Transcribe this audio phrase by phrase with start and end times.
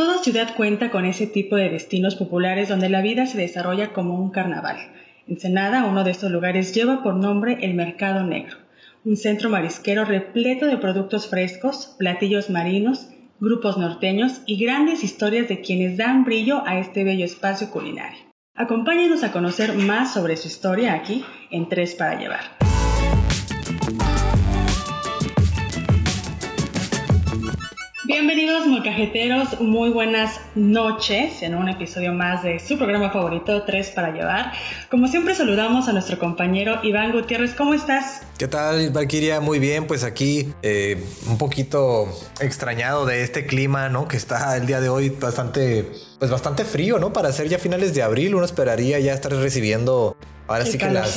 [0.00, 4.18] Toda ciudad cuenta con ese tipo de destinos populares donde la vida se desarrolla como
[4.18, 4.78] un carnaval.
[5.28, 8.56] Ensenada, uno de estos lugares, lleva por nombre el Mercado Negro,
[9.04, 13.08] un centro marisquero repleto de productos frescos, platillos marinos,
[13.40, 18.20] grupos norteños y grandes historias de quienes dan brillo a este bello espacio culinario.
[18.54, 22.69] Acompáñenos a conocer más sobre su historia aquí en Tres para Llevar.
[28.10, 34.10] Bienvenidos molcajeteros, muy buenas noches en un episodio más de su programa favorito, Tres para
[34.10, 34.50] Llevar.
[34.90, 38.22] Como siempre saludamos a nuestro compañero Iván Gutiérrez, ¿cómo estás?
[38.36, 39.40] ¿Qué tal, Valkyria?
[39.40, 42.08] Muy bien, pues aquí eh, un poquito
[42.40, 44.08] extrañado de este clima, ¿no?
[44.08, 45.88] Que está el día de hoy bastante,
[46.18, 47.12] pues bastante frío, ¿no?
[47.12, 50.16] Para ser ya finales de abril, uno esperaría ya estar recibiendo
[50.50, 51.10] Ahora sí que las,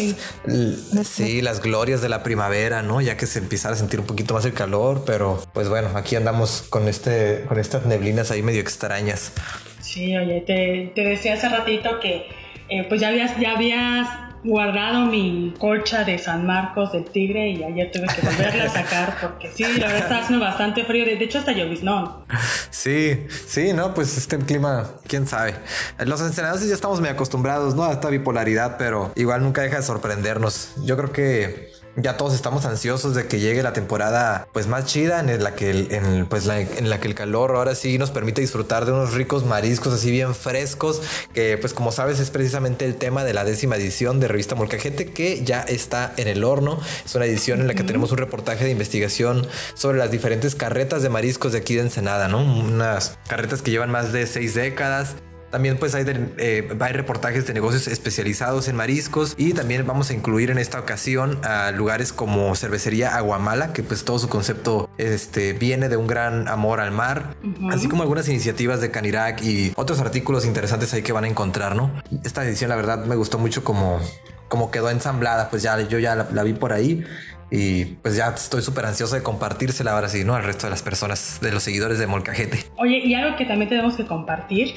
[1.08, 1.42] sí.
[1.42, 3.02] las glorias de la primavera, ¿no?
[3.02, 6.16] Ya que se empieza a sentir un poquito más el calor, pero pues bueno, aquí
[6.16, 9.34] andamos con este, con estas neblinas ahí medio extrañas.
[9.82, 12.28] Sí, oye, te, decía hace ratito que
[12.70, 14.08] eh, pues ya habías, ya habías
[14.44, 19.18] guardado mi colcha de San Marcos del Tigre y ayer tuve que volverla a sacar
[19.22, 21.06] porque sí, la verdad está haciendo bastante frío.
[21.06, 22.26] De hecho, hasta lloviznón.
[22.70, 25.56] Sí, sí, no, pues este clima, quién sabe.
[26.00, 27.84] Los ensenados ya estamos muy acostumbrados, ¿no?
[27.86, 30.74] A esta bipolaridad, pero igual nunca deja de sorprendernos.
[30.84, 35.20] Yo creo que ya todos estamos ansiosos de que llegue la temporada pues más chida
[35.20, 38.86] en la que el, pues en la que el calor ahora sí nos permite disfrutar
[38.86, 41.02] de unos ricos mariscos así bien frescos
[41.34, 45.12] que pues como sabes es precisamente el tema de la décima edición de revista Molcajete
[45.12, 46.80] que ya está en el horno.
[47.06, 51.04] Es una edición en la que tenemos un reportaje de investigación sobre las diferentes carretas
[51.04, 55.16] de mariscos de aquí de Ensenada no unas carretas que llevan más de seis décadas
[55.54, 56.04] también pues hay,
[56.40, 60.80] eh, hay reportajes de negocios especializados en mariscos y también vamos a incluir en esta
[60.80, 66.08] ocasión a lugares como cervecería Aguamala, que pues todo su concepto este, viene de un
[66.08, 67.36] gran amor al mar,
[67.70, 71.76] así como algunas iniciativas de Canirac y otros artículos interesantes ahí que van a encontrar,
[71.76, 71.92] ¿no?
[72.24, 74.00] Esta edición la verdad me gustó mucho como,
[74.48, 77.04] como quedó ensamblada, pues ya yo ya la, vi por ahí.
[77.52, 80.34] Y pues ya estoy súper ansioso de compartírsela ahora sí, ¿no?
[80.34, 82.66] Al resto de las personas, de los seguidores de Molcajete.
[82.78, 84.74] Oye, y algo que también tenemos que compartir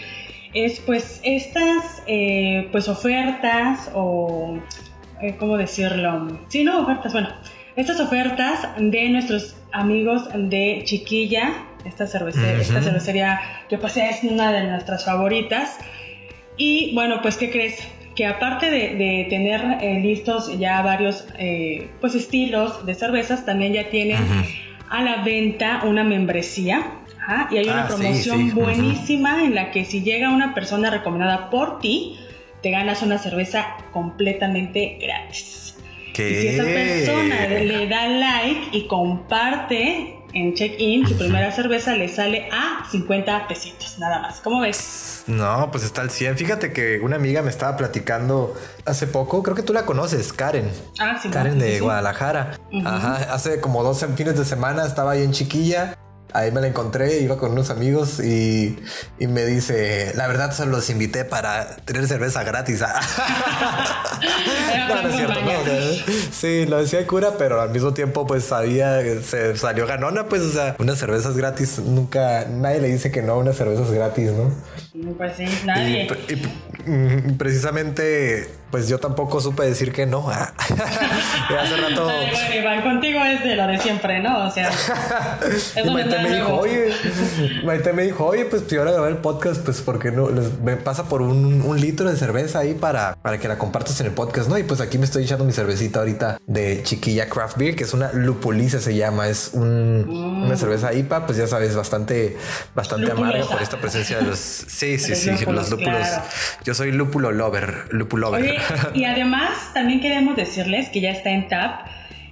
[0.54, 4.58] es pues estas eh, pues ofertas o
[5.20, 7.28] eh, cómo decirlo sí no ofertas bueno
[7.76, 11.52] estas ofertas de nuestros amigos de Chiquilla
[11.84, 15.78] esta cervecería, esta cervecería que pues es una de nuestras favoritas.
[16.56, 17.78] Y bueno pues qué crees
[18.16, 21.26] que aparte de, tener eh, listos ya varios
[22.00, 24.24] pues estilos de cervezas también ya tienen
[24.88, 26.92] a la venta una membresía
[27.50, 31.80] y hay una ah, promoción buenísima en la que si llega una persona recomendada por
[31.80, 32.18] ti,
[32.62, 35.74] te ganas una cerveza completamente gratis.
[36.14, 36.30] ¿Qué?
[36.30, 42.08] Y si esa persona le da like y comparte en check-in su primera cerveza, le
[42.08, 44.40] sale a 50 pesitos, nada más.
[44.40, 45.24] ¿Cómo ves?
[45.26, 46.36] No, pues está al 100.
[46.36, 48.54] Fíjate que una amiga me estaba platicando
[48.84, 50.70] hace poco, creo que tú la conoces, Karen.
[50.98, 51.28] Ah, sí.
[51.28, 52.58] Karen de Guadalajara.
[52.84, 55.96] Ajá, hace como dos fines de semana estaba ahí en Chiquilla
[56.36, 58.76] Ahí me la encontré, iba con unos amigos y,
[59.18, 62.80] me dice, la verdad solo los invité para tener cerveza gratis.
[64.88, 65.50] no, no es cierto, no.
[66.32, 70.52] sí, lo decía cura, pero al mismo tiempo pues sabía, se salió ganona, pues, o
[70.52, 74.52] sea, unas cervezas gratis, nunca, nadie le dice que no a unas cervezas gratis, ¿no?
[75.16, 76.06] Pues sí, nadie.
[76.28, 80.28] y precisamente pues yo tampoco supe decir que no.
[80.30, 82.10] hace rato.
[82.54, 84.46] Iván, contigo es de lo de siempre, ¿no?
[84.46, 84.70] O sea.
[85.92, 86.92] Maite me dijo, oye,
[87.64, 90.28] Maite me dijo, oye, pues si ahora grabar el podcast, pues porque no
[90.62, 94.12] me pasa por un, litro de cerveza ahí para, para que la compartas en el
[94.12, 94.56] podcast, ¿no?
[94.58, 97.92] Y pues aquí me estoy echando mi cervecita ahorita de chiquilla craft beer, que es
[97.92, 100.56] una lupuliza se llama, es un, una mm.
[100.56, 102.36] cerveza IPA, pues ya sabes, bastante,
[102.74, 104.38] bastante amarga por esta presencia de los.
[104.38, 106.06] Sí, sí, sí, los lúpulos.
[106.64, 108.55] Yo soy lúpulo lover, lúpulo lover
[108.94, 111.86] y además también queremos decirles que ya está en TAP,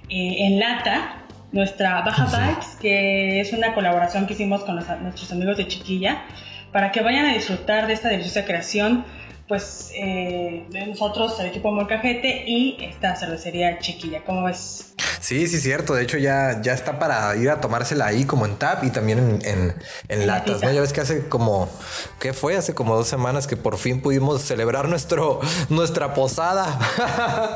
[0.09, 1.17] eh, en Lata,
[1.51, 6.23] nuestra Baja Vibes, que es una colaboración que hicimos con nuestros amigos de Chiquilla,
[6.71, 9.05] para que vayan a disfrutar de esta deliciosa creación
[9.47, 14.23] pues eh, de nosotros, el equipo Molcajete y esta cervecería chiquilla.
[14.25, 14.95] ¿Cómo ves?
[15.25, 15.95] Sí, sí, cierto.
[15.95, 19.39] De hecho, ya, ya está para ir a tomársela ahí como en tap y también
[19.43, 20.71] en, latas, ¿no?
[20.71, 21.67] Ya ves que hace como,
[22.19, 22.55] ¿qué fue?
[22.55, 25.39] Hace como dos semanas que por fin pudimos celebrar nuestro,
[25.69, 26.77] nuestra posada.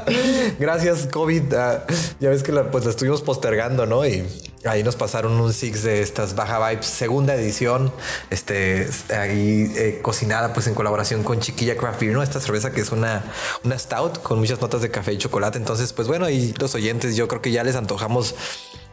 [0.60, 1.54] Gracias, COVID.
[1.54, 1.86] Ah,
[2.20, 4.04] ya ves que la, pues la estuvimos postergando, ¿no?
[4.04, 4.26] Y
[4.66, 7.94] Ahí nos pasaron un six de estas Baja Vibes, segunda edición,
[8.30, 12.22] este, ahí eh, cocinada pues en colaboración con Chiquilla Craft Beer, ¿no?
[12.22, 13.24] Esta cerveza que es una,
[13.64, 15.58] una stout con muchas notas de café y chocolate.
[15.58, 18.36] Entonces, pues bueno, y los oyentes yo creo que ya les antojamos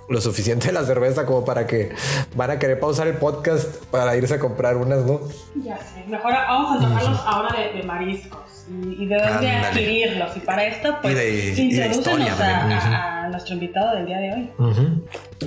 [0.08, 1.92] lo suficiente de la cerveza como para que
[2.34, 5.20] van a querer pausar el podcast para irse a comprar unas, ¿no?
[5.56, 6.04] Ya sé.
[6.06, 10.36] Mejor vamos a tomarlos ahora de, mariscos y, de dónde adquirirlos.
[10.36, 14.50] Y para esto, pues, y a, nuestro invitado del día de hoy.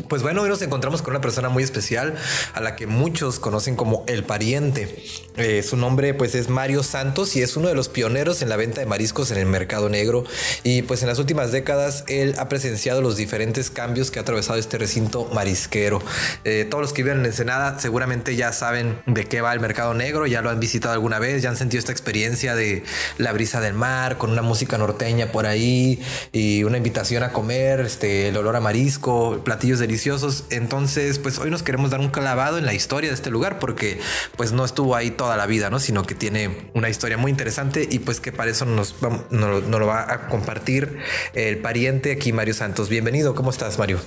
[0.08, 2.14] Pues bueno, hoy nos encontramos con una persona muy especial
[2.54, 5.04] a la que muchos conocen como el pariente.
[5.38, 8.58] Eh, su nombre pues es Mario Santos y es uno de los pioneros en la
[8.58, 10.24] venta de mariscos en el mercado negro
[10.64, 14.60] y pues en las últimas décadas él ha presenciado los diferentes cambios que ha atravesado
[14.60, 16.00] este recinto marisquero.
[16.44, 19.96] Eh, todos los que viven en Ensenada seguramente ya saben de qué va el mercado
[19.96, 22.84] negro, ya lo han visitado alguna vez, ya han sentido esta experiencia de
[23.18, 27.79] la brisa del mar con una música norteña por ahí y una invitación a comer,
[27.86, 30.46] este, el olor a marisco, platillos deliciosos.
[30.50, 34.00] Entonces, pues hoy nos queremos dar un clavado en la historia de este lugar porque
[34.38, 35.80] pues no estuvo ahí toda la vida, ¿no?
[35.80, 38.96] Sino que tiene una historia muy interesante y pues que para eso nos,
[39.32, 40.98] nos, lo va a compartir
[41.34, 42.90] el pariente aquí, Mario Santos.
[42.90, 44.00] Bienvenido, ¿cómo estás, Mario?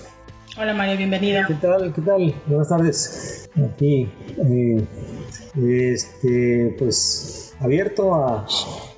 [0.59, 1.43] Hola Mario, bienvenido.
[1.49, 1.93] ¿Qué tal?
[1.95, 2.35] ¿Qué tal?
[2.47, 3.49] Buenas tardes.
[3.73, 4.85] Aquí, eh,
[5.57, 8.47] este, pues abierto a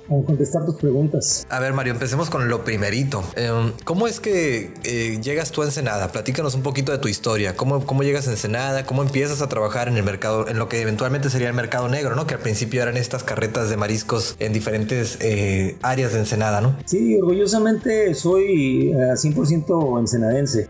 [0.05, 1.45] a contestar tus preguntas.
[1.49, 3.23] A ver, Mario, empecemos con lo primerito.
[3.35, 6.11] Em, ¿Cómo es que eh, llegas tú a Ensenada?
[6.11, 7.55] Platícanos un poquito de tu historia.
[7.55, 8.85] ¿Cómo, ¿Cómo llegas a Ensenada?
[8.85, 12.15] ¿Cómo empiezas a trabajar en el mercado, en lo que eventualmente sería el mercado negro,
[12.15, 12.27] ¿no?
[12.27, 16.77] Que al principio eran estas carretas de mariscos en diferentes eh, áreas de Ensenada, ¿no?
[16.85, 20.69] Sí, orgullosamente soy 100% eh, ensenadense.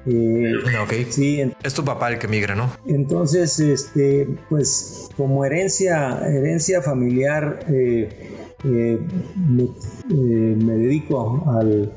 [0.83, 0.93] ok.
[1.09, 1.51] Sí.
[1.63, 2.71] Es tu papá el que migra, ¿no?
[2.85, 8.09] Entonces, este, pues como herencia, herencia familiar, eh,
[8.65, 8.99] me,
[10.77, 11.91] dedico al,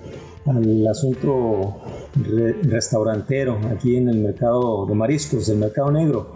[0.89, 1.77] asunto
[2.63, 6.33] restaurantero aquí en el mercado de mariscos, el mercado negro,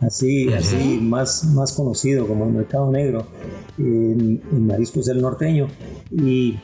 [0.00, 3.28] así, así más, más conocido como el mercado negro
[3.78, 5.68] en, mariscos del norteño.
[6.10, 6.58] Y,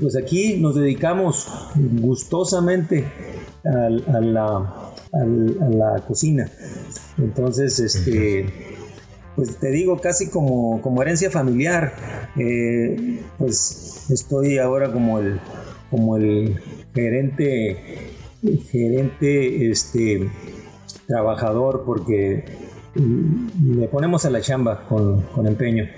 [0.00, 1.48] pues aquí nos dedicamos
[2.00, 3.04] gustosamente
[3.64, 3.90] a,
[4.20, 6.48] la, a la, cocina.
[7.18, 8.71] Entonces, este
[9.36, 11.94] pues te digo, casi como, como herencia familiar.
[12.36, 15.40] Eh, pues estoy ahora como el,
[15.90, 16.60] como el
[16.94, 18.10] gerente,
[18.70, 20.30] gerente, este,
[21.06, 22.44] trabajador, porque
[22.94, 25.88] le ponemos a la chamba con, empeño.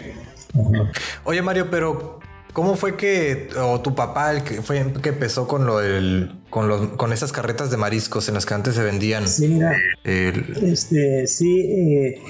[1.25, 2.21] Oye Mario, pero
[2.53, 6.91] ¿cómo fue que, o tu papá, el que fue que empezó con lo del con,
[6.91, 9.27] con esas carretas de mariscos en las que antes se vendían.
[9.27, 9.73] Sí, mira.
[10.05, 12.23] Este, sí, eh,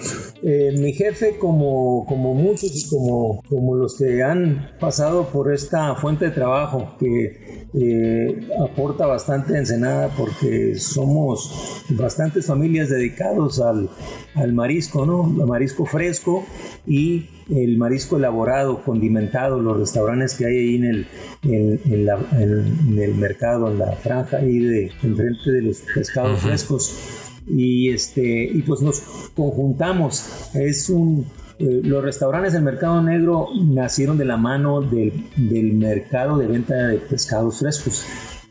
[0.43, 5.94] eh, mi jefe, como, como muchos y como, como los que han pasado por esta
[5.97, 13.91] fuente de trabajo que eh, aporta bastante Ensenada porque somos bastantes familias dedicados al,
[14.37, 15.27] al marisco, ¿no?
[15.38, 16.47] El marisco fresco
[16.87, 21.06] y el marisco elaborado, condimentado, los restaurantes que hay ahí en el,
[21.43, 23.99] en, en el mercado, en la
[24.32, 27.20] ahí de enfrente de los pescados frescos.
[27.46, 29.00] Y este y pues nos
[29.35, 30.50] conjuntamos.
[30.55, 31.26] Es un
[31.58, 36.75] eh, los restaurantes del mercado negro nacieron de la mano del, del mercado de venta
[36.75, 38.05] de pescados frescos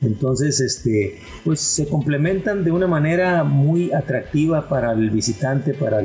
[0.03, 6.01] entonces, este, pues se complementan de una manera muy atractiva para el visitante, para,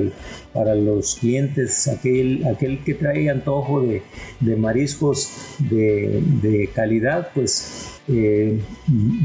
[0.74, 2.44] los clientes, aquel,
[2.84, 8.60] que trae antojo de, mariscos de, calidad, pues eh,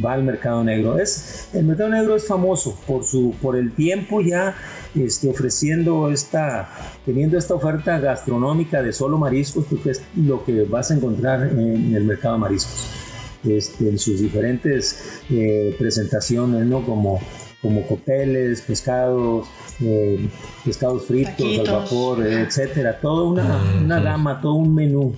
[0.04, 0.98] va al mercado negro.
[0.98, 4.56] Es, el mercado negro es famoso por, su, por el tiempo ya
[4.96, 6.70] este, ofreciendo esta,
[7.06, 11.96] teniendo esta oferta gastronómica de solo mariscos, porque es lo que vas a encontrar en
[11.96, 13.03] el mercado de mariscos.
[13.44, 16.86] Este, en sus diferentes eh, presentaciones, ¿no?
[16.86, 17.20] Como,
[17.62, 19.48] como cócteles, pescados,
[19.82, 20.30] eh,
[20.64, 23.00] pescados fritos al vapor, etcétera.
[23.02, 25.14] Toda una, una gama, todo un menú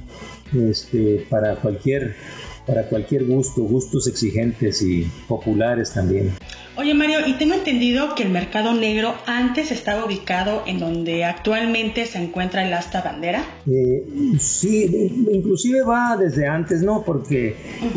[0.54, 2.16] este, para cualquier
[2.66, 6.34] para cualquier gusto, gustos exigentes y populares también.
[6.78, 12.06] Oye Mario, y tengo entendido que el mercado negro antes estaba ubicado en donde actualmente
[12.06, 13.46] se encuentra el asta bandera.
[13.66, 14.04] Eh,
[14.40, 17.04] sí, inclusive va desde antes, ¿no?
[17.04, 17.56] Porque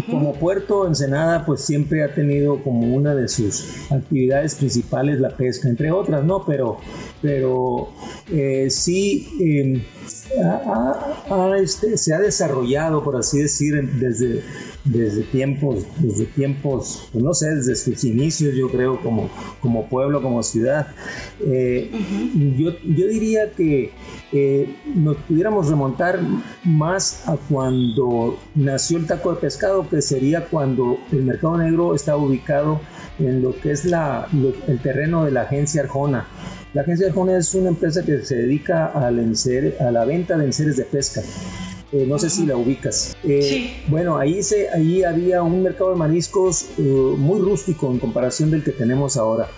[0.08, 5.68] como puerto Ensenada pues siempre ha tenido como una de sus actividades principales la pesca,
[5.68, 6.44] entre otras, ¿no?
[6.46, 6.78] Pero,
[7.20, 7.88] pero
[8.30, 9.28] eh, sí...
[9.40, 9.82] Em,
[11.60, 14.42] este, se ha desarrollado, por así decir, desde,
[14.88, 19.30] desde tiempos, desde tiempos, pues no sé, desde sus inicios, yo creo, como,
[19.60, 20.88] como pueblo, como ciudad.
[21.40, 21.90] Eh,
[22.56, 23.92] yo, yo, diría que
[24.32, 26.20] eh, nos pudiéramos remontar
[26.64, 32.18] más a cuando nació el taco de pescado, que sería cuando el mercado negro estaba
[32.18, 32.80] ubicado
[33.18, 34.26] en lo que es la,
[34.66, 36.26] el terreno de la agencia Arjona.
[36.74, 39.18] La agencia Arjona es una empresa que se dedica al
[39.80, 41.22] a la venta de enseres de pesca.
[41.92, 43.16] Eh, no sé si la ubicas.
[43.22, 43.76] sí.
[43.88, 48.72] Bueno, ahí, se, ahí había un mercado de mariscos muy rústico en comparación del que
[48.72, 49.48] tenemos ahora.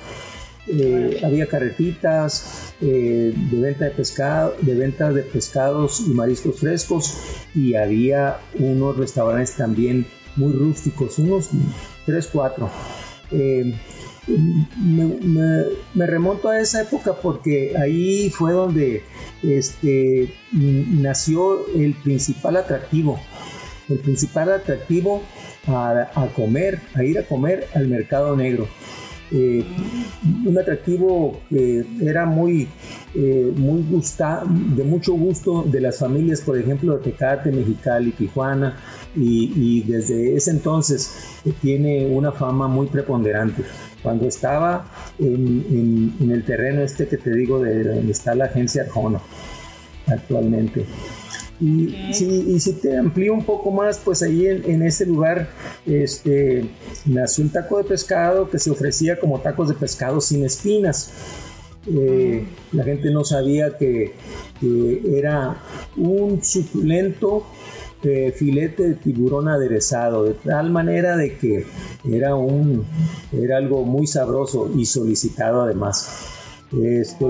[1.24, 7.14] había carretitas de venta de pescado, de venta de pescados y mariscos frescos
[7.54, 10.06] y había unos restaurantes también
[10.36, 11.50] muy rústicos, unos
[12.06, 12.70] 3, 4.
[14.28, 14.38] Eh,
[15.94, 19.02] me, remonto a esa época porque ahí fue donde
[19.42, 23.18] este, nació el principal atractivo.
[23.88, 25.22] El principal atractivo
[25.66, 28.68] a, comer, a ir a comer al mercado negro.
[29.32, 29.64] Eh,
[30.44, 32.68] un atractivo que era muy,
[33.14, 38.76] eh, muy gusta, de mucho gusto de las familias, por ejemplo, de Tecate, Mexicali, Tijuana,
[39.14, 43.62] y, desde ese entonces tiene una fama muy preponderante.
[44.02, 44.86] Cuando estaba
[45.18, 49.20] en, el terreno este que te digo de donde está la agencia Arjona
[50.06, 50.86] actualmente.
[51.60, 55.50] Y, si, y si te amplío un poco más, pues ahí en, ese lugar
[55.84, 56.70] este,
[57.04, 61.12] nació un taco de pescado que se ofrecía como tacos de pescado sin espinas.
[61.86, 64.14] Eh, la gente no sabía que,
[64.58, 65.62] que era
[65.96, 67.44] un suculento
[68.34, 71.66] filete de tiburón aderezado, de tal manera de que
[72.10, 72.84] era, un,
[73.32, 76.39] era algo muy sabroso y solicitado además.
[76.72, 77.26] Este,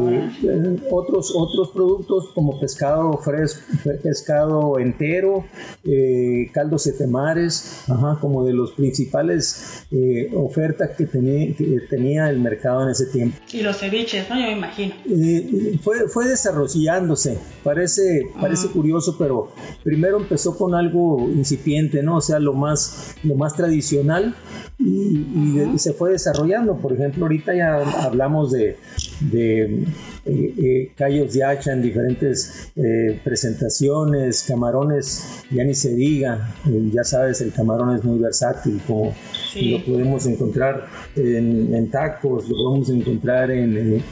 [0.91, 3.63] otros, otros productos como pescado fresco,
[4.03, 5.47] pescado entero,
[5.85, 7.85] eh, caldos de temares,
[8.21, 13.39] como de los principales eh, ofertas que tenía, que tenía el mercado en ese tiempo.
[13.53, 14.37] Y los ceviches, ¿no?
[14.37, 14.95] Yo me imagino.
[15.09, 22.17] Eh, fue, fue desarrollándose, parece, parece curioso, pero primero empezó con algo incipiente, ¿no?
[22.17, 24.35] O sea, lo más, lo más tradicional
[24.81, 26.77] y, se fue desarrollando.
[26.77, 28.77] Por ejemplo, ahorita ya hablamos de,
[29.21, 29.85] de
[30.25, 37.05] eh, eh, callos de hacha en diferentes eh, presentaciones, camarones, ya ni se diga, ya
[37.05, 39.15] sabes, el camarón es muy versátil, como
[39.55, 43.77] lo podemos encontrar en, tacos, lo podemos encontrar en...
[43.77, 44.05] en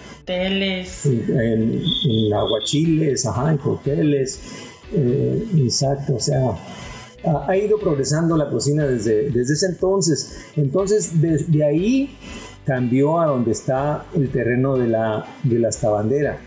[1.07, 4.41] En, en, aguachiles, ajá, en cócteles,
[5.57, 6.55] exacto, o sea,
[7.25, 10.47] ha, ido progresando la cocina desde, desde ese entonces.
[10.57, 12.17] Entonces, desde ahí
[12.65, 16.39] cambió a donde está el terreno de la, de la estabandera.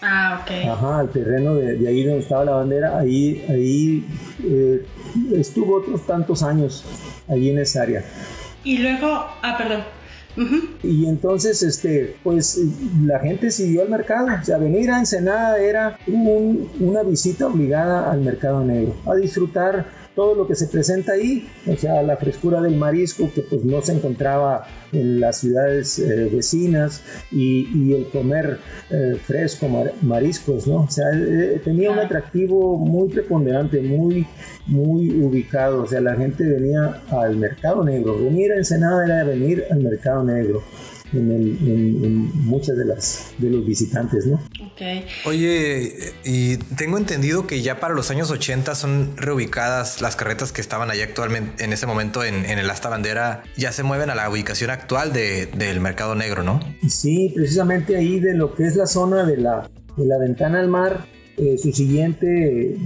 [0.00, 0.68] Ah, ok.
[0.68, 4.06] Ajá, el terreno de, ahí donde estaba la bandera, ahí, ahí
[4.44, 4.86] eh,
[5.32, 6.84] estuvo otros tantos años,
[7.26, 8.04] allí en esa área.
[8.64, 9.82] Y luego, ah, perdón.
[10.82, 12.60] Y entonces, este, pues
[13.04, 14.28] la gente siguió al mercado.
[14.40, 20.34] O sea, venir a Ensenada era una visita obligada al mercado negro, a disfrutar todo
[20.34, 23.92] lo que se presenta ahí, o sea, la frescura del marisco que pues no se
[23.92, 27.02] encontraba en las ciudades eh, vecinas
[27.32, 28.58] y, el comer
[28.90, 29.68] eh, fresco,
[30.02, 30.82] mariscos, ¿no?
[30.82, 34.26] O sea, eh, tenía un atractivo muy preponderante, muy,
[34.66, 39.64] muy ubicado, o sea, la gente venía al mercado negro, venir a Ensenada era venir
[39.70, 40.62] al mercado negro
[41.12, 44.40] en, muchas de las de los visitantes, ¿no?
[45.24, 50.60] Oye, y tengo entendido que ya para los años 80 son reubicadas las carretas que
[50.60, 54.28] estaban allá actualmente en ese momento en, el asta bandera, ya se mueven a la
[54.28, 56.60] ubicación actual del mercado negro, ¿no?
[56.88, 60.68] Sí, precisamente ahí de lo que es la zona de la, de la ventana al
[60.68, 61.04] mar
[61.36, 62.76] eh, su siguiente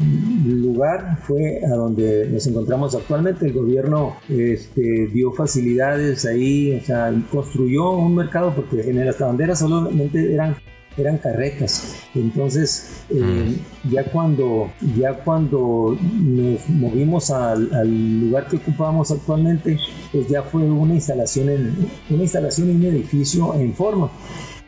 [0.46, 3.44] lugar fue a donde nos encontramos actualmente.
[3.46, 9.58] El gobierno este, dio facilidades ahí, o sea, construyó un mercado porque en las banderas
[9.58, 10.56] solamente eran
[10.98, 11.96] eran carretas.
[12.14, 13.90] Entonces, eh, mm.
[13.90, 19.78] ya, cuando, ya cuando nos movimos al, al, lugar que ocupamos actualmente,
[20.12, 24.10] pues ya fue una instalación en una instalación en un edificio en forma.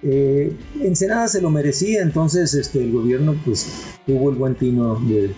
[0.02, 3.68] Eh, Ensenada se lo merecía, entonces este, el gobierno pues,
[4.06, 5.34] tuvo el buen tino de,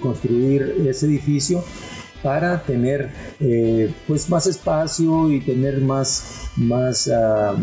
[0.00, 1.62] construir ese edificio
[2.22, 3.10] para tener
[3.40, 7.56] eh, pues más espacio y tener más, más ah,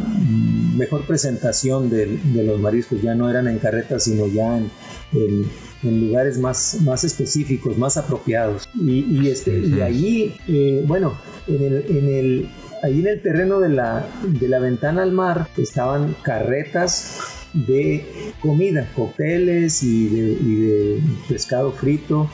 [0.75, 3.01] mejor presentación de, los mariscos.
[3.01, 8.67] Ya no eran en carretas, sino ya en, lugares más, más específicos, más apropiados.
[8.75, 12.49] Y, este, y ahí, eh, bueno, en el
[12.83, 17.19] Ahí en el terreno de la, de la ventana al mar estaban carretas
[17.53, 18.05] de
[18.39, 22.29] comida, cócteles y de, pescado frito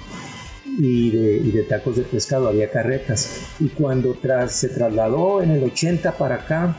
[0.78, 1.12] y
[1.52, 3.42] de, tacos de pescado, había carretas.
[3.60, 6.76] Y cuando tras, se trasladó en el 80 para acá,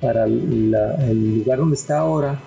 [0.00, 2.40] para el lugar donde está ahora,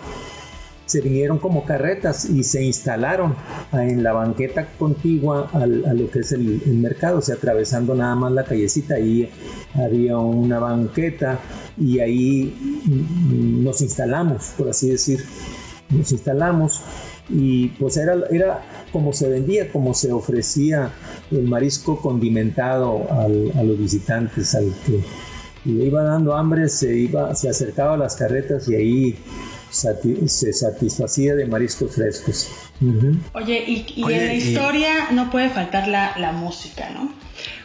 [0.89, 3.35] se vinieron como carretas y se instalaron
[3.73, 8.31] en la banqueta contigua a lo que es el, mercado, o sea, atravesando nada más
[8.31, 9.29] la callecita, ahí
[9.75, 11.37] había una banqueta
[11.77, 15.23] y ahí mm, nos instalamos, por así decir,
[15.91, 16.81] nos instalamos
[17.29, 20.91] y pues era, era como se vendía, como se ofrecía
[21.31, 25.03] el marisco condimentado a los visitantes, al que
[25.65, 29.15] le iba dando hambre, se, iba, se acercaba a las carretas y ahí
[29.69, 32.49] se satisfacía de mariscos frescos.
[33.33, 37.13] Oye, y, en la historia no puede faltar la, la música, ¿no?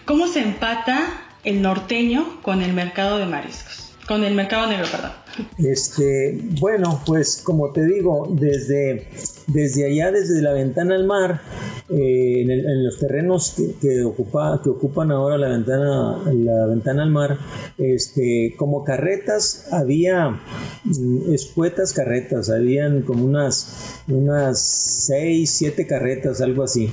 [0.04, 1.00] ¿Cómo se empata
[1.44, 3.83] el norteño con el mercado de mariscos?
[4.06, 5.12] Con el mercado negro, perdón.
[5.58, 9.08] Este, bueno, pues como te digo, desde,
[9.46, 11.40] desde allá, desde la ventana al mar,
[11.88, 17.38] eh, en, los terrenos que, ocupa, que ocupan ahora la ventana, la ventana al mar,
[17.78, 20.38] este, como carretas había
[20.84, 26.90] mm, escuetas carretas, habían como unas, unas seis, siete carretas, algo así.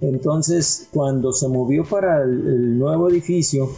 [0.00, 3.70] Entonces, cuando se movió para el nuevo edificio,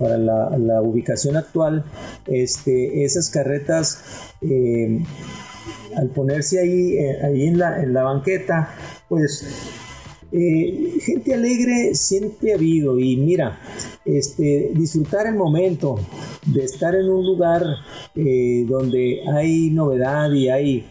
[0.00, 1.84] para la, ubicación actual,
[2.26, 5.04] este, esas carretas, eh,
[5.94, 8.74] al ponerse ahí, eh, ahí en, la, en la banqueta,
[9.10, 9.46] pues
[10.32, 12.98] eh, gente alegre siempre ha habido.
[12.98, 13.60] Y mira,
[14.06, 16.00] este, disfrutar el momento
[16.46, 17.62] de estar en un lugar
[18.14, 20.86] donde hay novedad y hay,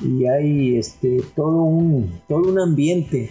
[0.00, 3.28] y hay este, todo, un, todo un ambiente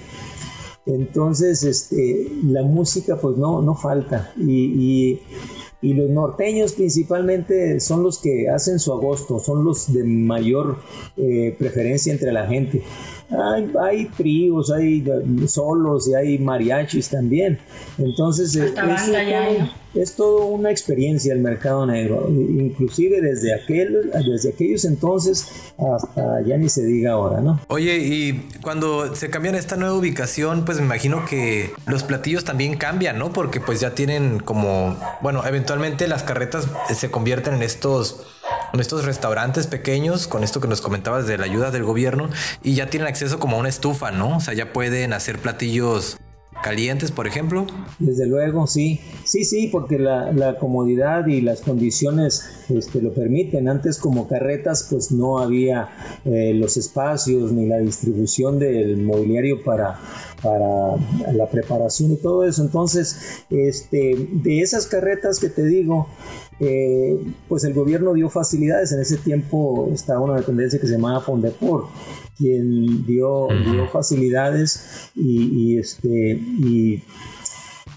[0.85, 4.33] entonces, este, la música pues no, no falta.
[4.37, 5.21] Y,
[5.81, 10.77] los norteños principalmente son los que hacen su agosto, son los de mayor
[11.17, 12.83] eh, preferencia entre la gente.
[13.33, 15.03] Hay, hay tríos, hay
[15.47, 17.59] solos y hay mariachis también.
[17.97, 18.73] Entonces, es,
[19.95, 26.57] es toda una experiencia el mercado negro, inclusive desde, aquel, desde aquellos entonces hasta ya
[26.57, 27.59] ni se diga ahora, ¿no?
[27.67, 32.43] Oye, y cuando se cambian a esta nueva ubicación, pues me imagino que los platillos
[32.43, 33.31] también cambian, ¿no?
[33.33, 38.25] Porque pues ya tienen como, bueno, eventualmente las carretas se convierten en estos
[38.73, 42.29] en estos restaurantes pequeños, con esto que nos comentabas de la ayuda del gobierno,
[42.63, 44.37] y ya tienen acceso como a una estufa, ¿no?
[44.37, 46.17] O sea, ya pueden hacer platillos
[46.63, 47.67] calientes, por ejemplo.
[47.99, 48.99] Desde luego, sí.
[49.25, 53.67] Sí, sí, porque la, comodidad y las condiciones este, lo permiten.
[53.69, 55.89] Antes como carretas pues no había
[56.25, 59.99] eh, los espacios ni la distribución del mobiliario para,
[60.41, 60.95] para
[61.33, 62.63] la preparación y todo eso.
[62.63, 66.07] Entonces, este, de esas carretas que te digo,
[66.59, 68.91] eh, pues el gobierno dio facilidades.
[68.91, 71.87] En ese tiempo estaba una dependencia que se llamaba Fondepor,
[72.37, 77.03] quien dio, dio facilidades y, este, y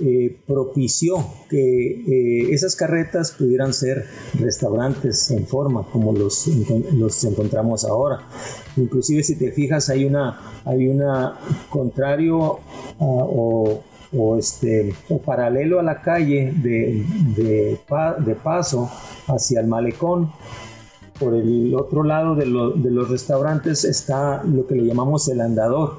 [0.00, 4.06] eh, propició que eh, esas carretas pudieran ser
[4.38, 6.46] restaurantes en forma como los,
[6.92, 8.28] los encontramos ahora.
[8.76, 11.38] Inclusive si te fijas hay una, hay una
[11.70, 12.60] contrario
[12.98, 17.04] o o, este, o paralelo a la calle de,
[17.36, 17.80] de,
[18.18, 18.90] de paso
[19.28, 20.30] hacia el malecón.
[21.18, 25.98] Por el otro lado de, de los restaurantes está lo que le llamamos el andador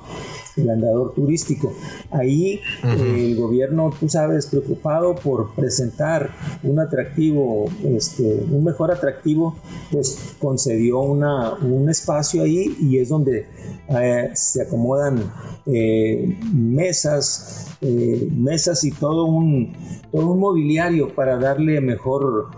[0.58, 1.74] el andador turístico.
[2.12, 6.32] Ahí el gobierno, tú sabes, preocupado por presentar
[6.63, 9.56] un atractivo, este, un mejor atractivo,
[9.91, 13.48] pues concedió una, un espacio ahí y es donde
[13.89, 15.20] eh, se acomodan
[15.65, 19.74] eh, mesas, eh, mesas y todo un,
[20.12, 22.50] todo un mobiliario para darle mejor,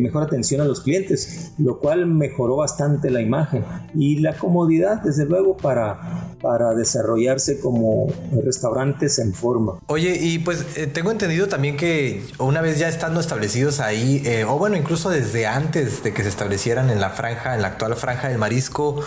[0.00, 5.24] mejor atención a los clientes, lo cual mejoró bastante la imagen y la comodidad, desde
[5.26, 8.08] luego, para, para desarrollarse como
[8.44, 9.78] restaurantes en forma.
[9.86, 14.76] Oye, y pues tengo entendido también que una vez ya estando establecidos ahí, o bueno,
[14.76, 18.38] incluso desde antes de que se establecieran en la franja, en la actual franja del
[18.38, 19.00] marisco,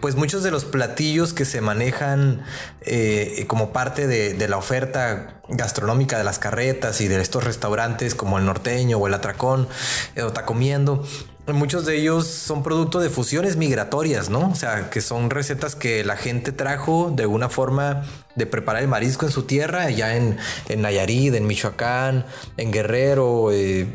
[0.00, 2.42] pues muchos de los platillos que se manejan
[2.86, 8.38] eh, como parte de, la oferta gastronómica de las carretas y de estos restaurantes como
[8.38, 9.68] el norteño o el atracón
[10.14, 11.04] eh, o tacomiendo.
[11.46, 14.48] Muchos de ellos son producto de fusiones migratorias, ¿no?
[14.48, 18.88] O sea, que son recetas que la gente trajo de una forma de preparar el
[18.88, 20.38] marisco en su tierra, allá en,
[20.70, 22.24] en Nayarit, en Michoacán,
[22.56, 23.92] en Guerrero, eh,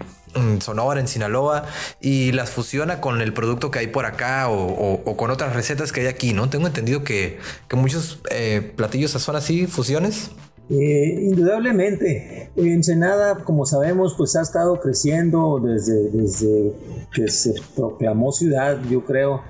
[0.62, 1.65] Sonora, en Sinaloa,
[2.00, 6.02] y las fusiona con el producto que hay por acá o, con otras recetas que
[6.02, 6.50] hay aquí, ¿no?
[6.50, 7.39] Tengo entendido que,
[7.74, 10.32] muchos eh, platillos son así, fusiones.
[10.69, 16.73] Eh, indudablemente, Ensenada, como sabemos, pues ha estado creciendo desde, desde
[17.12, 19.41] que se proclamó ciudad, yo creo.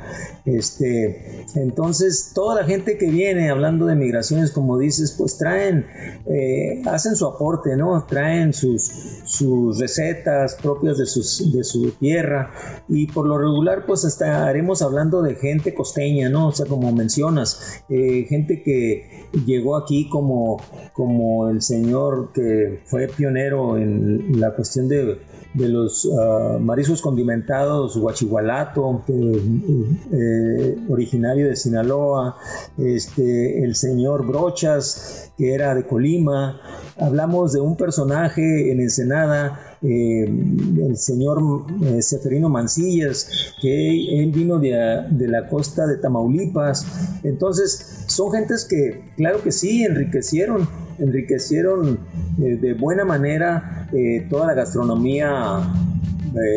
[0.46, 5.86] Este, entonces, toda la gente que viene hablando de migraciones, como dices, pues traen,
[6.26, 8.06] eh, hacen su aporte, ¿no?
[8.06, 8.90] Traen sus,
[9.26, 12.52] sus recetas propias de, sus, de su tierra
[12.88, 16.48] y por lo regular, pues estaremos hablando de gente costeña, ¿no?
[16.48, 20.62] O sea, como mencionas, eh, gente que llegó aquí como
[21.00, 21.09] como
[21.50, 25.20] el señor que fue pionero en la cuestión de
[25.54, 32.38] de los uh, mariscos condimentados Huachihualato, eh, originario de Sinaloa,
[32.78, 36.62] este, el señor Brochas, que era de Colima.
[36.98, 41.42] Hablamos de un personaje en Ensenada eh, el señor
[41.84, 46.86] eh, Seferino Mancillas, que él vino de, de, la costa de Tamaulipas.
[47.24, 50.68] Entonces, son gentes que, claro que sí, enriquecieron,
[51.00, 52.00] enriquecieron
[52.42, 53.88] eh, de buena manera
[54.30, 55.62] toda la gastronomía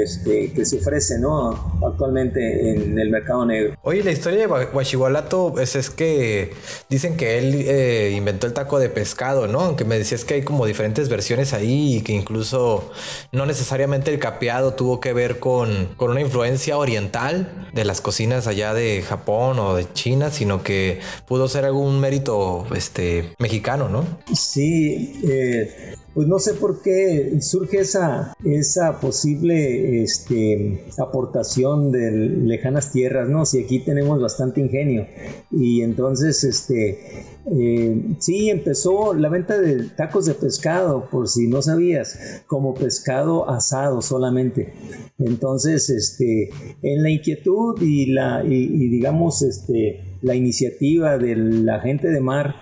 [0.02, 1.78] este, que se ofrece ¿no?
[1.86, 3.76] actualmente en el mercado negro.
[3.82, 6.52] Oye, la historia de Huachihualato es, es que
[6.88, 9.60] dicen que él eh, inventó el taco de pescado, ¿no?
[9.60, 12.90] Aunque me decías que hay como diferentes versiones ahí y que incluso
[13.32, 18.46] no necesariamente el capeado tuvo que ver con, con una influencia oriental de las cocinas
[18.46, 24.04] allá de Japón o de China, sino que pudo ser algún mérito este, mexicano, ¿no?
[24.34, 32.92] Sí, eh, pues no sé por qué surge esa, esa posible este, aportación de lejanas
[32.92, 33.46] tierras, ¿no?
[33.46, 35.06] Si aquí tenemos bastante ingenio.
[35.50, 41.62] Y entonces, este, eh, sí, empezó la venta de tacos de pescado, por si no
[41.62, 44.74] sabías, como pescado asado solamente.
[45.18, 46.50] Entonces, este,
[46.82, 52.54] en la inquietud y la, y, digamos, este, la iniciativa de la gente de mar,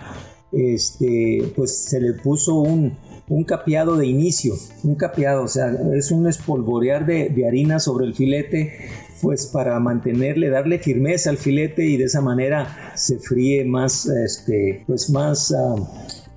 [0.52, 2.96] este, pues se le puso un,
[3.30, 8.14] un capeado de inicio, un capeado, o sea, es un espolvorear de, harina sobre el
[8.14, 8.90] filete,
[9.22, 14.82] pues para mantenerle, darle firmeza al filete y de esa manera se fríe más, este,
[14.84, 15.76] pues más, ah,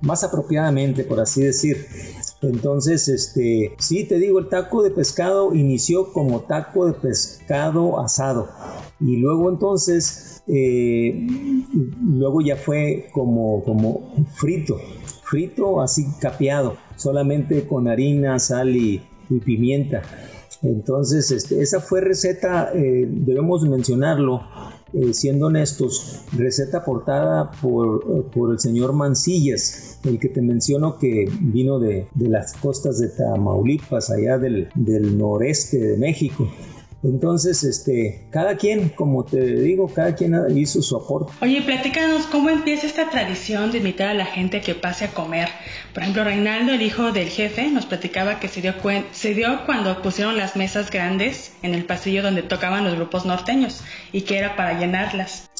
[0.02, 1.84] más apropiadamente, por así decir.
[2.42, 8.48] Entonces, este, sí, te digo, el taco de pescado inició como taco de pescado asado
[9.00, 11.26] y luego entonces, eh,
[12.02, 14.78] luego ya fue como, como frito,
[15.24, 19.02] frito así capeado solamente con harina, sal y,
[19.44, 20.02] pimienta.
[20.62, 24.42] Entonces, este, esa fue receta, eh, debemos mencionarlo,
[24.92, 31.28] eh, siendo honestos, receta aportada por, por, el señor Mancillas, el que te menciono que
[31.40, 36.48] vino de, de las costas de Tamaulipas, allá del, del noreste de México.
[37.04, 41.32] Entonces, este, cada quien, como te digo, cada quien hizo su aporte.
[41.42, 45.08] Oye, platícanos cómo empieza esta tradición de invitar a la gente a que pase a
[45.08, 45.48] comer.
[45.92, 48.74] Por ejemplo, Reinaldo, el hijo del jefe, nos platicaba que se dio,
[49.12, 53.82] se dio cuando pusieron las mesas grandes en el pasillo donde tocaban los grupos norteños
[54.10, 55.50] y que era para llenarlas.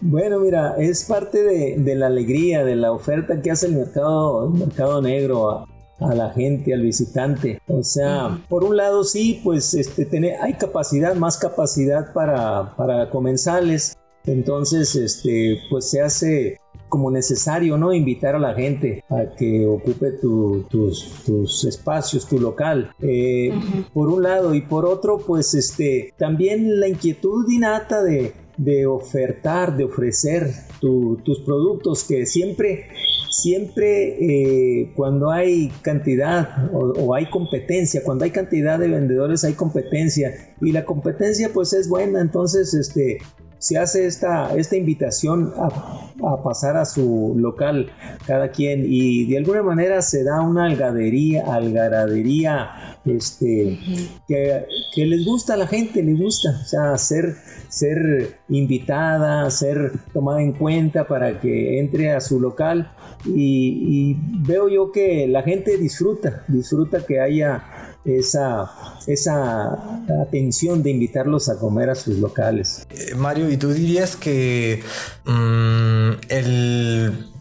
[0.00, 4.46] bueno, mira, es parte de, de, la alegría, de la oferta que hace el mercado,
[4.46, 5.66] el mercado negro
[6.10, 7.60] a la gente, al visitante.
[7.68, 13.10] O sea, por un lado sí, pues este, tiene, hay capacidad, más capacidad para, para
[13.10, 13.96] comensales.
[14.24, 17.92] Entonces, este, pues se hace como necesario, ¿no?
[17.94, 22.92] Invitar a la gente a que ocupe tus, tus, espacios, tu local.
[23.00, 23.50] Eh,
[23.94, 29.76] por un lado y por otro, pues este, también la inquietud innata de, de ofertar,
[29.76, 32.88] de ofrecer tus productos que siempre
[33.32, 40.54] siempre eh, cuando hay cantidad o, hay competencia, cuando hay cantidad de vendedores hay competencia
[40.60, 43.18] y la competencia pues es buena, entonces este
[43.62, 47.92] se hace esta, esta invitación a, pasar a su local
[48.26, 53.78] cada quien y de alguna manera se da una algadería, algaradería este,
[54.26, 56.50] que, les gusta a la gente, les gusta,
[56.92, 57.36] o ser,
[57.68, 62.92] ser invitada, ser tomada en cuenta para que entre a su local
[63.24, 68.70] y, veo yo que la gente disfruta, disfruta que haya esa,
[69.06, 72.86] esa atención de invitarlos a comer a sus locales.
[72.90, 74.82] Eh, Mario, ¿y tú dirías que
[75.24, 77.31] mm, el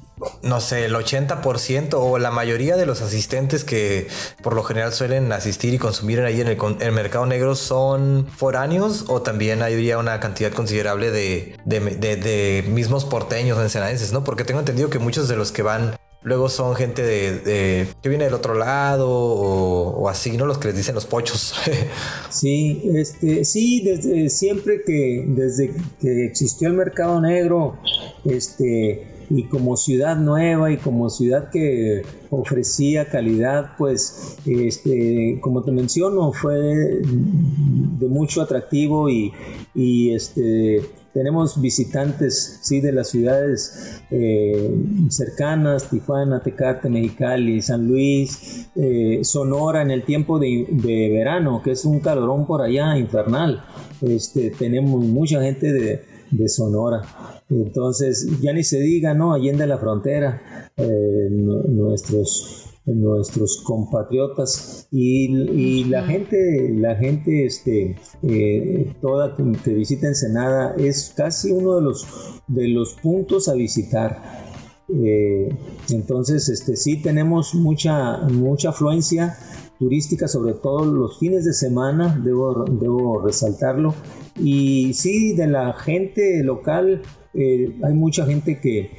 [0.43, 4.08] no sé, el 80% o la mayoría de los asistentes que
[4.41, 9.21] por lo general suelen asistir y consumir ahí en el, mercado negro son foráneos o
[9.21, 14.23] también habría una cantidad considerable de, de, mismos porteños ensenadenses, ¿no?
[14.23, 18.25] Porque tengo entendido que muchos de los que van luego son gente de, que viene
[18.25, 20.45] del otro lado o, así, ¿no?
[20.45, 21.56] Los que les dicen los pochos.
[22.30, 27.77] sí, este, sí, desde siempre que, desde que existió el mercado negro,
[28.25, 35.71] este, y como ciudad nueva y como ciudad que ofrecía calidad, pues, este, como te
[35.71, 39.31] menciono, fue de mucho atractivo y,
[39.73, 40.81] y este,
[41.13, 44.75] tenemos visitantes sí, de las ciudades eh,
[45.09, 51.71] cercanas, Tijuana, Tecate, Mexicali, San Luis, eh, Sonora en el tiempo de, de, verano, que
[51.71, 53.63] es un calorón por allá infernal.
[54.01, 57.01] Este, tenemos mucha gente de, de Sonora.
[57.51, 59.33] Entonces, ya ni se diga, ¿no?
[59.33, 69.35] Allende la frontera, eh, nuestros nuestros compatriotas y, la gente la gente este eh, toda
[69.35, 74.41] que visita Ensenada es casi uno de los de los puntos a visitar.
[74.89, 75.49] Eh,
[75.91, 79.37] entonces este sí tenemos mucha mucha afluencia
[79.77, 83.93] turística sobre todo los fines de semana debo debo resaltarlo.
[84.39, 87.01] Y sí de la gente local
[87.33, 88.91] eh, hay mucha gente que,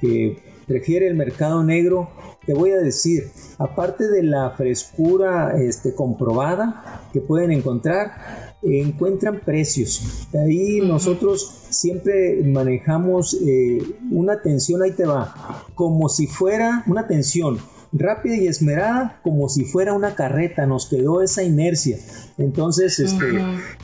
[0.00, 2.10] que prefiere el mercado negro
[2.44, 10.26] te voy a decir, aparte de la frescura este, comprobada que pueden encontrar, encuentran precios.
[10.34, 13.78] Ahí nosotros siempre manejamos eh,
[14.10, 15.34] una atención, ahí te va,
[15.74, 17.58] como si fuera una atención
[17.92, 21.98] rápida y esmerada, como si fuera una carreta, nos quedó esa inercia.
[22.38, 23.26] Entonces, este,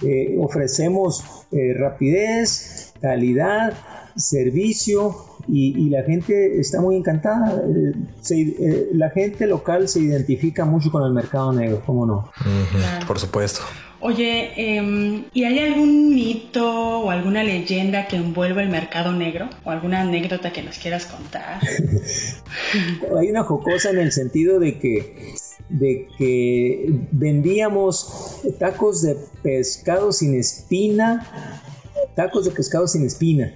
[0.02, 3.74] eh, ofrecemos eh, rapidez, calidad,
[4.16, 7.62] servicio, y, la gente está muy encantada.
[7.62, 7.94] Eh,
[8.30, 12.30] eh, la gente local se identifica mucho con el mercado negro, ¿cómo no?
[13.06, 13.62] Por supuesto.
[14.00, 19.48] Oye, em, ¿y hay algún mito o alguna leyenda que envuelva el mercado negro?
[19.64, 21.60] ¿O alguna anécdota que nos quieras contar?
[23.18, 25.34] hay una jocosa en el sentido de que
[25.68, 31.26] de que vendíamos tacos de pescado sin espina
[32.14, 33.54] tacos de pescado sin espina.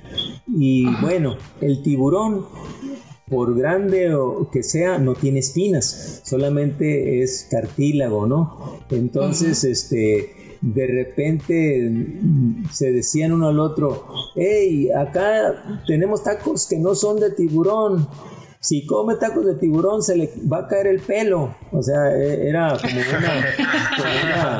[0.49, 2.47] Y bueno, el tiburón,
[3.29, 8.79] por grande o que sea, no tiene espinas, solamente es cartílago, ¿no?
[8.91, 16.79] Entonces, este, de repente mm, se decían uno al otro, hey, acá tenemos tacos que
[16.79, 18.07] no son de tiburón,
[18.63, 21.53] si come tacos de tiburón se le va a caer el pelo.
[21.73, 23.49] O sea, e, era como una...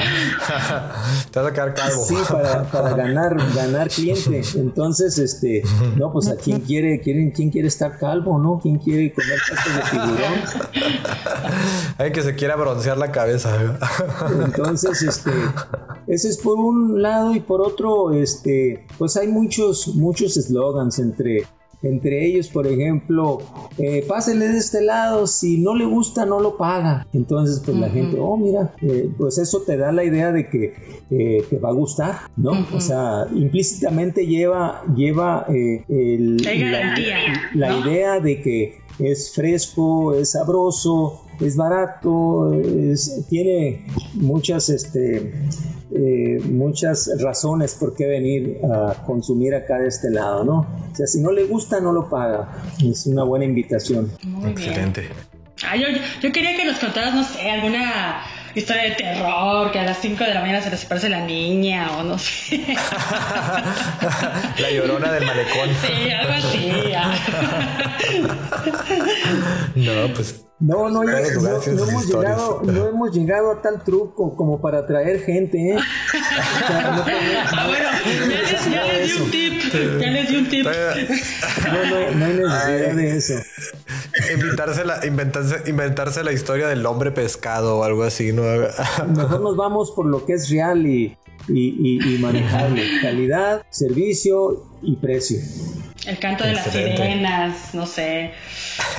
[1.31, 2.05] Te vas a quedar calvo.
[2.05, 4.43] Sí, para, para, ganar, ganar cliente.
[4.57, 5.63] Entonces, este,
[5.97, 8.59] no, pues a quién quiere, quieren, quién quiere estar calvo, ¿no?
[8.61, 10.35] ¿Quién quiere comer tacos de tiburón?
[11.99, 13.79] Hay que se quiera broncear la cabeza.
[14.45, 15.31] Entonces, este,
[16.09, 21.47] ese es por un lado y por otro, este, pues hay muchos, muchos eslogans entre
[21.83, 23.39] entre ellos, por ejemplo,
[23.79, 27.07] eh, pásele de este lado, si no le gusta, no lo paga.
[27.13, 30.75] Entonces, pues la gente, oh, mira, eh, pues eso te da la idea de que
[31.11, 32.53] eh, te va a gustar, ¿no?
[32.75, 36.37] O sea, implícitamente lleva, lleva el,
[37.55, 42.53] la, idea de que es fresco, es sabroso, es barato,
[43.29, 45.33] tiene muchas, este,
[45.95, 50.67] eh, muchas razones por qué venir a consumir acá de este lado, ¿no?
[50.91, 52.49] O sea, si no le gusta, no lo paga.
[52.83, 54.11] Es una buena invitación.
[54.47, 55.11] Excelente.
[55.79, 58.23] yo, quería que nos contaras, no sé, alguna
[58.55, 61.99] historia de terror, que a las 5 de la mañana se les aparece la niña
[61.99, 62.59] o no sé.
[64.59, 65.69] la llorona del malecón.
[65.87, 66.73] Sí, algo así.
[69.77, 74.79] no, pues no, no, no, hemos llegado, no hemos llegado a tal truco como para
[74.79, 75.77] atraer gente, ¿eh?
[76.69, 77.89] ah, bueno,
[78.71, 79.73] ya les, di un tip.
[80.01, 80.65] Ya les di un tip.
[80.65, 83.35] No, no, no hay necesidad de eso.
[84.33, 88.43] Inventarse la, inventarse, inventarse la historia del hombre pescado o algo así, ¿no?
[88.43, 91.17] Mejor nos vamos por lo que es real y,
[91.49, 92.85] y, y, y manejable.
[93.03, 95.39] Calidad, servicio y precio.
[96.07, 98.33] El canto de las sirenas, no sé.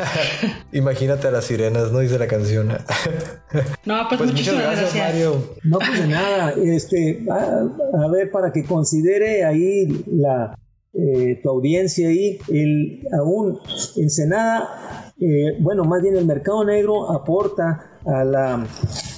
[0.71, 1.99] Imagínate a las sirenas, ¿no?
[1.99, 2.69] Dice la canción.
[3.85, 5.55] no, pues, pues muchas gracias, Mario.
[5.63, 6.53] No, pues de nada.
[6.63, 10.55] Este, a, ver, para que considere ahí la,
[10.93, 13.59] eh, tu audiencia ahí, el, aún
[13.97, 18.65] Ensenada, eh, bueno, más bien el mercado negro aporta a la,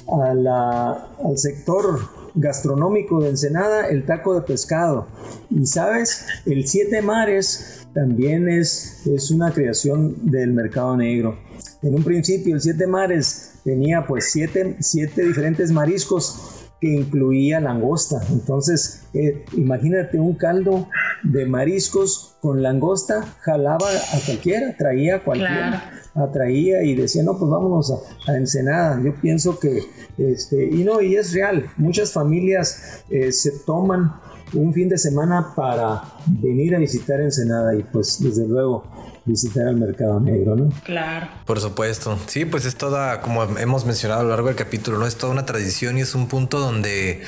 [0.08, 0.92] a la,
[1.24, 2.00] al sector
[2.36, 5.08] gastronómico de Ensenada, el taco de pescado.
[5.50, 11.38] Y sabes, el Siete Mares también es, es una creación del mercado negro.
[11.82, 18.22] En un principio, el Siete Mares tenía pues siete, siete diferentes mariscos que incluía langosta.
[18.32, 20.88] Entonces, eh, imagínate un caldo
[21.24, 27.50] de mariscos con langosta, jalaba a cualquiera, traía a cualquiera, atraía y decía, no, pues
[27.50, 27.92] vámonos
[28.28, 29.02] a, Ensenada.
[29.04, 29.80] Yo pienso que,
[30.18, 34.14] este, y no, y es real, muchas familias eh, se toman
[34.54, 38.84] un fin de semana para venir a visitar Ensenada y pues desde luego
[39.26, 40.70] visitar el mercado negro, ¿no?
[40.84, 41.28] Claro.
[41.46, 42.18] Por supuesto.
[42.28, 45.08] Sí, pues es toda, como hemos mencionado a lo largo del capítulo, ¿no?
[45.08, 47.22] Es toda una tradición y es un punto donde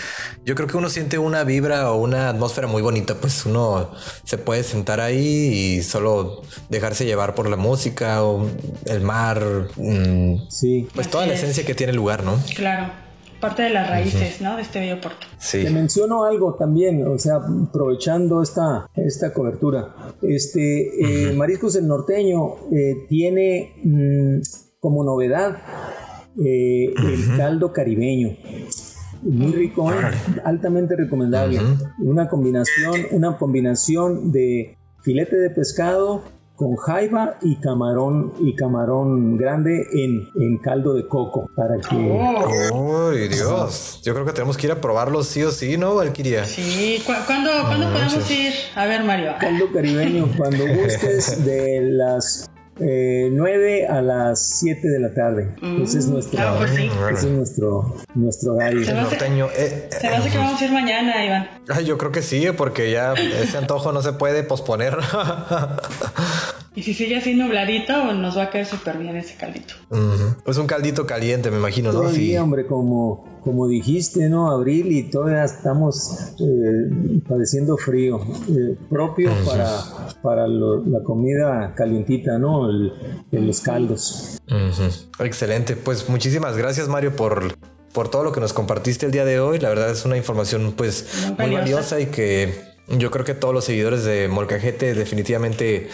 [0.46, 3.92] yo creo que uno siente una vibra o una atmósfera muy bonita, pues uno
[4.24, 5.18] se puede sentar ahí
[5.78, 8.48] y solo dejarse llevar por la música o
[8.86, 9.42] el mar.
[9.76, 10.88] Mm, sí.
[10.94, 12.40] Pues toda la esencia que tiene el lugar, ¿no?
[12.56, 13.07] Claro.
[13.40, 14.56] Parte de las raíces, ¿no?
[14.56, 15.28] De este bello puerto.
[15.38, 15.64] Sí.
[15.64, 19.96] Te menciono algo también, o sea, aprovechando esta, esta cobertura.
[20.22, 24.42] Este, eh, Mariscos el Norteño eh, tiene mm,
[24.80, 25.58] como novedad
[26.44, 28.36] eh, el caldo caribeño
[29.24, 29.90] muy rico,
[30.44, 31.60] altamente recomendable.
[32.00, 36.24] Una combinación, una combinación de filete de pescado
[36.58, 43.28] con jaiba y camarón y camarón grande en, en caldo de coco para que ¡Uy,
[43.28, 44.02] Dios!
[44.04, 46.46] Yo creo que tenemos que ir a probarlo sí o sí, ¿no, Valkyria?
[46.46, 48.54] Sí, ¿cuándo, podemos ir?
[48.76, 49.34] A ver, Mario.
[49.40, 55.50] Caldo caribeño, cuando gustes de las 9 eh, a las 7 de la tarde.
[55.82, 56.66] ese es mm, nuestro,
[57.10, 58.86] es nuestro, nuestro horario.
[58.86, 59.20] Se hace, eh,
[59.56, 61.86] eh, que vamos a ir mañana, Iván.
[61.86, 64.98] yo creo que sí, porque ya ese antojo no se puede posponer.
[66.78, 69.74] Y si sigue así nubladito, nos va a caer súper bien ese caldito.
[70.46, 72.08] Es un caldito caliente, me imagino, ¿no?
[72.12, 74.52] Sí, hombre, como, como dijiste, ¿no?
[74.52, 78.20] Abril y todavía estamos eh, padeciendo frío.
[78.48, 79.68] Eh, propio para,
[80.22, 82.70] para la comida calientita, ¿no?
[82.70, 84.40] en los caldos.
[85.18, 85.78] Excelente.
[85.78, 87.58] Pues muchísimas gracias, Mario, por
[87.92, 89.58] por todo lo que nos compartiste el día de hoy.
[89.58, 92.54] La verdad es una información pues muy valiosa y que
[92.88, 95.90] yo creo que todos los seguidores de Molcajete definitivamente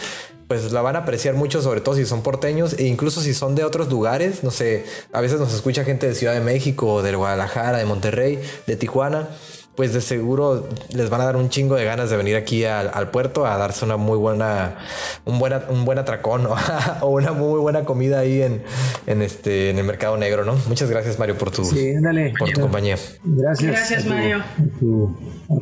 [0.48, 3.54] pues la van a apreciar mucho, sobre todo si son porteños e incluso si son
[3.54, 4.44] de otros lugares.
[4.44, 8.40] No sé, a veces nos escucha gente de Ciudad de México, de Guadalajara, de Monterrey,
[8.66, 9.28] de Tijuana
[9.74, 13.10] pues de seguro les van a dar un chingo de ganas de venir aquí al,
[13.10, 14.78] puerto a darse una muy buena,
[15.24, 16.46] un, buena, un buen atracón
[17.00, 18.62] o una muy buena comida ahí en,
[19.06, 20.56] en, este, en el mercado negro, ¿no?
[20.68, 21.62] Muchas gracias, Mario, por tu,
[22.38, 22.96] por tu compañía.
[23.24, 23.70] Gracias.
[23.70, 24.44] Gracias, Mario.
[24.78, 25.16] tu,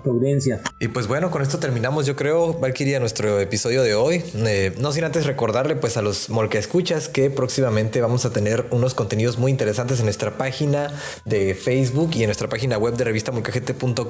[0.04, 0.60] audiencia.
[0.78, 4.22] Y pues bueno, con esto terminamos, yo creo, Valkyria, nuestro episodio de hoy.
[4.34, 8.66] Eh, no sin antes recordarle pues a los Molca Escuchas que próximamente vamos a tener
[8.70, 10.90] unos contenidos muy interesantes en nuestra página
[11.24, 13.04] de Facebook y en nuestra página web de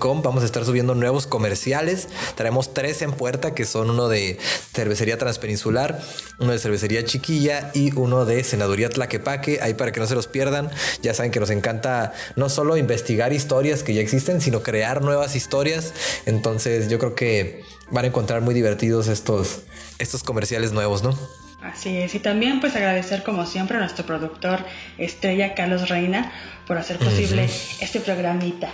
[0.00, 2.08] Vamos a estar subiendo nuevos comerciales.
[2.34, 4.38] Traemos tres en puerta, que son uno de
[4.72, 6.00] Cervecería Transpeninsular,
[6.38, 9.60] uno de Cervecería Chiquilla y uno de Senaduría Tlaquepaque.
[9.62, 10.70] Ahí para que no se los pierdan.
[11.02, 15.36] Ya saben que nos encanta no solo investigar historias que ya existen, sino crear nuevas
[15.36, 15.92] historias.
[16.26, 19.60] Entonces yo creo que van a encontrar muy divertidos estos,
[19.98, 21.16] estos comerciales nuevos, ¿no?
[21.62, 24.64] Así es, y también pues agradecer como siempre a nuestro productor
[24.98, 26.32] estrella Carlos Reina
[26.66, 27.48] por hacer posible
[27.80, 28.70] este programita.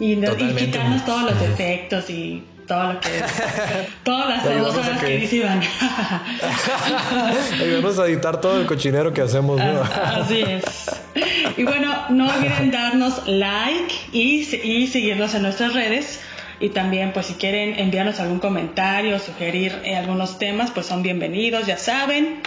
[0.00, 3.08] Y, quitarnos todos los efectos y todo lo que
[4.02, 5.44] todas las dos horas que, dice
[7.76, 9.60] Vamos a editar todo el cochinero que hacemos.
[9.60, 10.64] Ah, así es.
[11.56, 16.20] Y bueno, no olviden darnos like y, y seguirnos en nuestras redes.
[16.60, 21.66] Y también, pues si quieren enviarnos algún comentario, sugerir eh, algunos temas, pues son bienvenidos,
[21.66, 22.40] ya saben.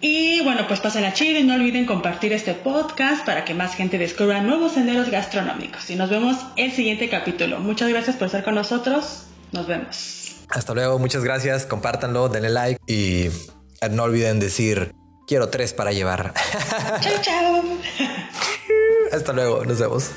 [0.00, 3.74] Y bueno, pues pasen a Chile y no olviden compartir este podcast para que más
[3.74, 5.90] gente descubra nuevos senderos gastronómicos.
[5.90, 7.60] Y nos vemos el siguiente capítulo.
[7.60, 9.24] Muchas gracias por estar con nosotros.
[9.52, 10.36] Nos vemos.
[10.48, 11.66] Hasta luego, muchas gracias.
[11.66, 13.28] Compártanlo, denle like y
[13.90, 14.94] no olviden decir
[15.26, 16.32] quiero tres para llevar.
[17.00, 17.62] Chao, chao.
[19.12, 20.10] Hasta luego, nos vemos.